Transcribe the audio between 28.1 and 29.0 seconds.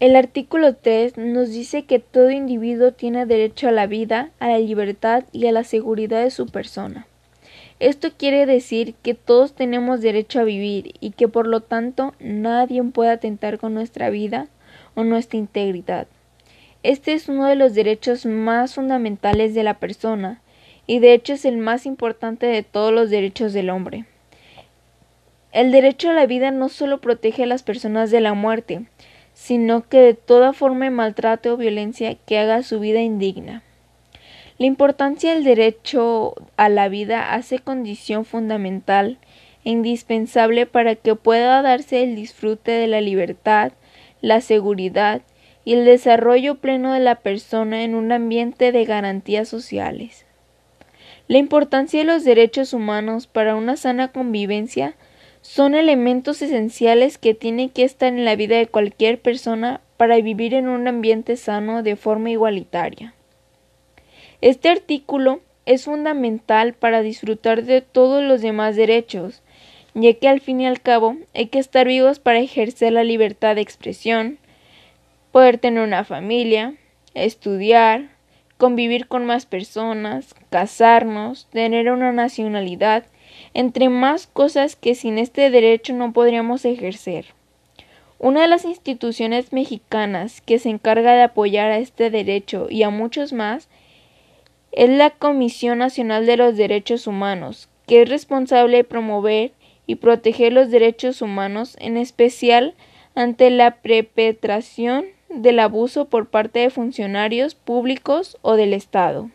de la muerte,